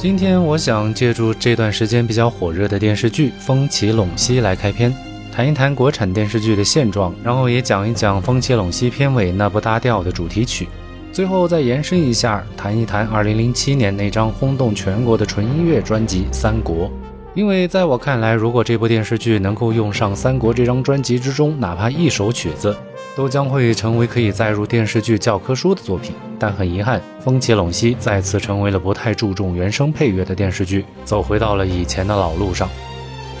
[0.00, 4.90] 今天我想借助这段时间比较火热的电视剧《风起陇西》来开篇，
[5.30, 10.66] 谈一谈国产电视剧的现状，然后也讲一讲《风起陇西》片尾那部搭调的主题曲，
[11.12, 16.86] 最后再延伸一下，谈一谈2007年那张轰动全国的纯音乐专辑《三国》。
[17.34, 22.74] 因为在我看来，如果这部电视剧能够用上《三国》这张专辑之中哪怕一首曲子，
[23.16, 26.14] 都将会成为可以载入电视剧教科书的作品。
[26.38, 32.68] 但很遗憾，《风起陇西》再次成为了不太注重原声配乐的电视剧，走回到了以前的老路上。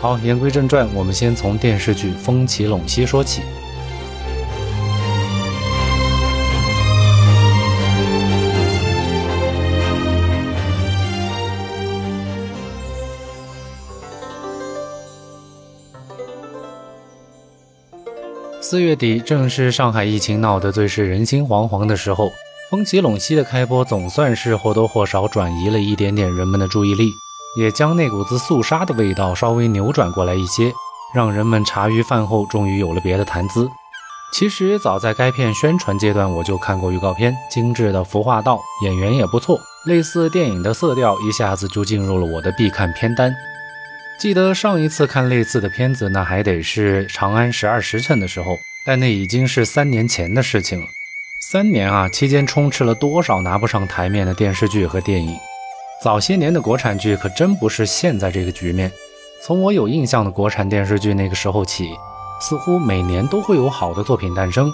[0.00, 3.42] 好，言归正传，我们先从电视剧《风起陇西》说起。
[18.64, 22.28] 四月底正是上海疫情闹得最是人心惶惶的时候，
[22.70, 27.12] 《风起陇西》的开播总算是或多或少转移了一点点人们的注意力，
[27.58, 30.72] 也将那股子肃杀的味道稍微扭转过来一些，
[31.14, 33.68] 让人们茶余饭后终于有了别的谈资。
[34.32, 43.30] 其实早在该片宣传阶段，我就看过预告片，精致的服化道，演员也不错，类似电影的色调，一下子就进入了我的必看片单。
[44.18, 50.86] 记得上一次看类似的片子，那还得是《长安十二时辰》的时候，但那已经是三年前的事情了。
[51.40, 55.36] 三年啊，期间充斥了多少拿不上台面的电视剧和电影。
[56.02, 58.90] 早些年的国产剧可真不是现在这个局面。
[59.42, 61.90] 从我有印象的国产电视剧那个时候起，
[62.40, 64.72] 似乎每年都会有好的作品诞生。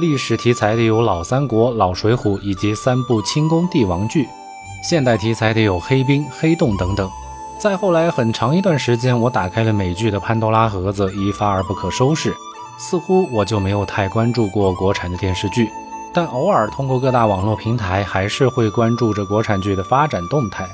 [0.00, 4.24] 历史题材的有《老三国》《老水浒》以及三部清宫帝王剧；
[4.82, 7.10] 现代题材的有《黑冰》《黑洞》等等。
[7.58, 12.32] 再后来，很长一段时间，我打开了美剧的潘多拉盒子，一发而不可收拾。
[12.78, 15.70] 似乎我就没有太关注过国产的电视剧，
[16.12, 20.68] 但偶尔通过各大网络平台，还是会关注着国产剧的发展动态。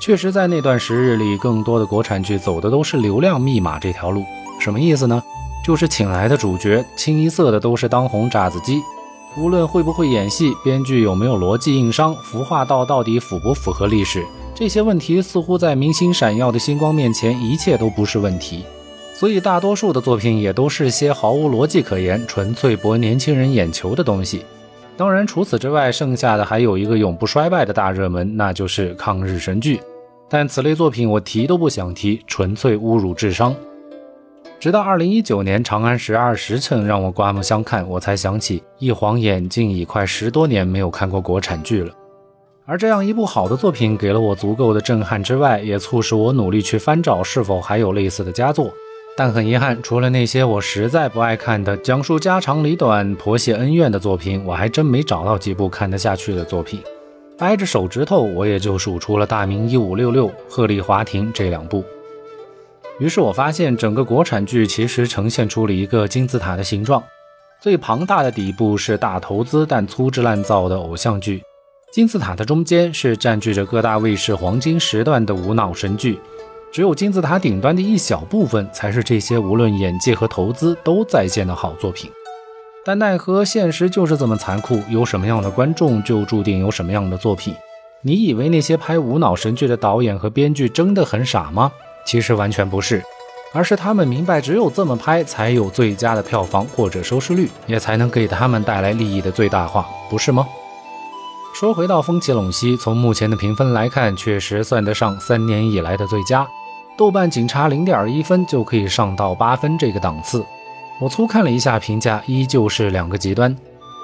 [0.00, 4.24] 确实，在那段时日里，更多的国产剧走的都是流量密码这条路。
[4.60, 5.20] 什么意思呢？
[5.64, 8.80] 就是请来的主角清一色的都是当红炸子鸡，
[9.36, 14.24] 无论会不会演戏，编剧有没有逻辑硬伤，服化道到底符不符合历史。
[14.60, 18.62] 这些问题似乎在明星闪耀的星光面前，一切都不是问题。
[19.14, 24.44] 所以大多数的作品也都是些毫无逻辑可言、纯粹博年轻人眼球的东西。
[24.98, 29.80] 当然，除此之外，剩下的还有一个永不衰败的大热门，那就是抗日神剧。
[30.28, 33.56] 但此类作品我提都不想提，纯粹侮辱智商。
[34.58, 41.94] 直到二零一九年《长安十二时辰》让我刮目相看，我才想起一晃眼竟已快十多年没有看过国产剧了。
[42.70, 48.72] 而这样一部好的作品，给了我足够的震撼之外，也促使我努力去翻找是否还有类似的佳作。
[49.16, 56.80] 但很遗憾，除了那些我实在不爱看的讲述家长里短、婆媳恩怨的作品，我还真没找到几部看得下去的作品。
[57.36, 61.82] 掰着手指头，我也就数出了《大明一五六六》《鹤唳华亭》这两部。
[63.00, 67.02] 于是我发现，整个国产剧其实呈现出了一个金字塔的形状，
[67.60, 71.42] 最庞大的底部是大投资但粗制滥造的偶像剧。
[71.90, 76.20] 金字塔的中间是占据着各大卫视黄金时段的无脑神剧，
[76.70, 82.08] 只有金字塔顶端的一小部分才是这些无论演技和投资都在线的好作品。
[82.84, 87.52] 但奈何现实就是这么残酷，有什么样的观众就注定有什么样的作品。
[88.02, 91.72] 你以为那些拍无脑神剧的导演和编剧真的很傻吗？
[92.06, 93.02] 其实完全不是，
[93.52, 100.46] 而是他们明白只有这么拍才有最佳的票房或者收视率，也才能给他们带来利益的最大化，不是吗？
[101.60, 106.48] 说回到《风起陇西》，从目前的评分来看，确实算得上三年以来的最佳。
[106.96, 110.42] 豆瓣仅差零点一分就可以上到八分这个档次。
[110.98, 113.54] 我粗看了一下评价，依旧是两个极端。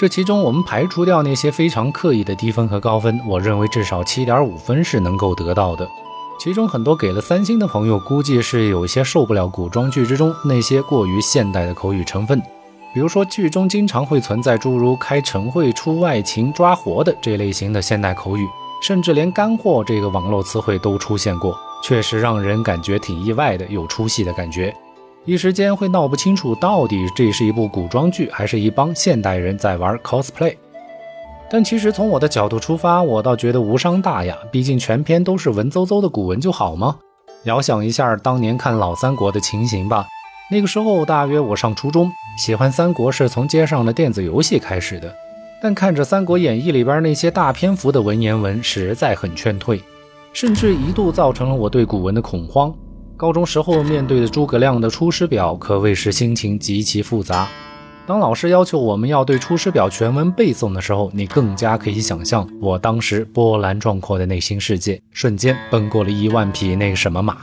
[0.00, 5.86] 这其中，我们排除掉那些非常刻意的低分和高分，我认为至少七点五分是能够得到的。
[6.40, 12.40] 其中很多给了三星的朋友，估计是有些受不了古装剧之中那些过于现代的口语成分。
[12.94, 18.46] 比如说，剧中经常会存在诸如开晨会、出外勤、抓活的这类型的现代口语，
[18.82, 24.74] 甚至连“干货”这个网络词汇都出现过，确实让人感觉挺意外的，有出戏的感觉。
[25.24, 30.54] 一时间会闹不清楚到底这是一部古装剧，还是一帮现代人在玩 cosplay。
[31.50, 36.98] 但其实从我的角度出发，我倒觉得无伤大雅，毕竟全篇都是文绉绉的古文就好吗？
[37.44, 40.04] 遥想一下当年看老三国的情形吧。
[40.52, 45.10] 那个时候大约我上初中，喜欢三国是从街上的电子游戏开始的。
[45.62, 49.80] 但看着《三国演义》里边那些大篇幅的文言文，实在很劝退，
[50.34, 52.70] 甚至一度造成了我对古文的恐慌。
[53.16, 57.48] 高中时候面对的诸葛亮的《出师表》，可谓是心情极其复杂。
[58.06, 67.38] 当老师要求我们要对《出师表》全文背诵的时候，你更加可以想象我当时波澜壮阔的内心世界，瞬间奔过了一万匹那个什么马。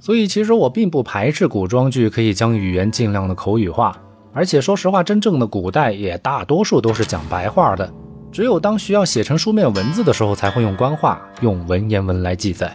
[0.00, 3.94] 所以，其实我并不排斥古装剧可以将语言尽量的口语化，
[4.32, 7.92] 而且说实话，真正的古代也大多数都是讲白话的，
[8.32, 12.74] 只有当需要写成书面文字的时候，才会用官话、用文言文来记载。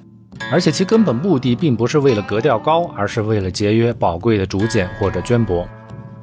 [0.51, 5.65] 而且其根本目的并不是为了格调高，而是为了节约宝贵的竹简或者绢帛。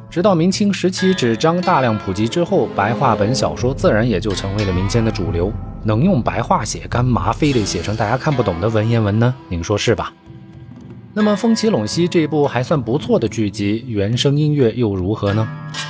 [0.08, 5.52] 直到明清时期纸张大量普及之后，白话本小说自然也就成为了民间的主流。
[5.82, 9.34] 能用白话写，干嘛非得写成大家看不懂的文言文呢？
[9.48, 10.12] 您说是吧？
[11.14, 15.46] 那么《风起陇西》这一部还算不错的剧集，原声音乐又如何呢？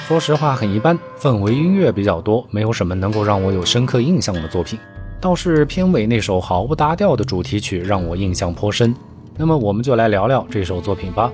[0.09, 4.77] 说实话，很一般，氛围音乐比较多，没有什么能够让我有深刻印象的作品。
[5.21, 8.93] 倒是片尾那首毫不搭调的主题曲让我印象颇深。
[9.37, 11.31] 那么我们就来聊聊这首作品吧。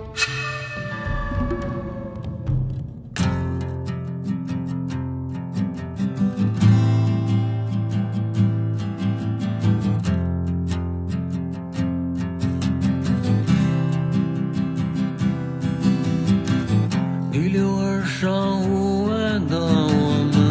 [18.21, 20.43] 上无问的我们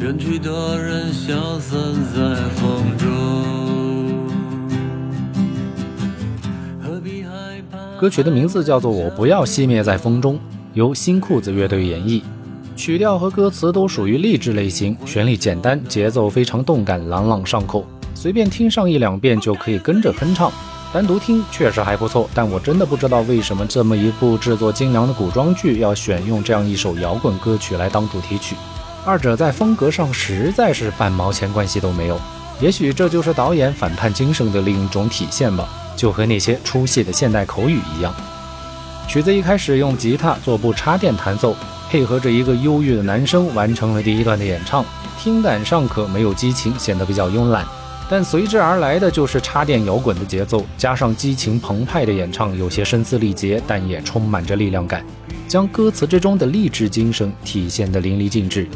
[0.00, 0.50] 远去的
[0.82, 3.06] 人消散在风中
[7.98, 10.36] 歌曲的名字叫做《我不要熄灭在风中》，
[10.72, 12.22] 由新裤子乐队演绎，
[12.74, 20.50] 曲调和歌词都属于励志类型，旋律简单，节奏非常动感，朗朗上口，随便听上一两遍就可以跟着哼唱。
[20.92, 28.56] 单独听确实还不错，但我真的不知道为什么这么一部制作精良的古装剧要选用这样一首摇滚歌曲来当主题曲，
[29.04, 32.20] 二者在风格上实在是半毛钱关系都没有。
[32.60, 35.68] 也许这就是导演反叛精神的另一种体现吧。
[35.96, 38.14] 就和那些出戏的现代口语一样，
[39.06, 41.54] 曲子一开始用吉他做部插电弹奏，
[41.90, 44.82] 配合着一个忧郁的男声完成了第一段的演唱，
[45.18, 47.66] 听感尚可，没有激情，显得比较慵懒。
[48.10, 55.06] 但随之而来的就是插电摇滚的节奏，加上激情澎湃的演唱，有些声嘶力竭，但也充满着力量感，
[55.46, 58.66] 将歌词之中的励志精神体现的淋漓尽致。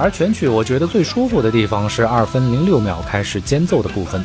[0.00, 4.24] 而全曲我觉得最舒服的地方是二分零六秒开始间奏的部分，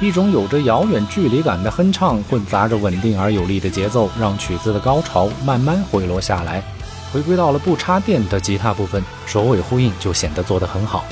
[0.00, 6.60] 一种有着遥远距离感的哼唱，混杂着稳定而有力的节奏，让曲子的高潮慢慢回落下来，
[7.12, 11.04] 回归到了不插电的吉他部分，首尾呼应就显得做得很好。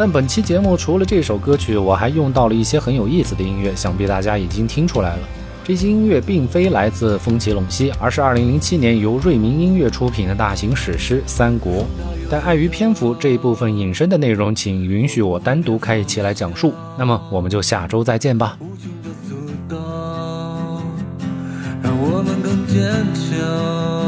[0.00, 5.22] 但本期节目除了这首歌曲，我还用到了一些很有意思的音乐，想必大家已经听出来了。
[5.62, 11.82] 这些音乐并非来自《风起陇西》，而是2007年由瑞明音乐出品的大型史诗《三国》。
[12.30, 16.72] 但碍于篇幅这一部分隐身的内容，请允许我单独开一期来讲述。
[16.98, 18.56] 那么我们就下周再见吧。
[21.82, 23.99] 让我们更坚强。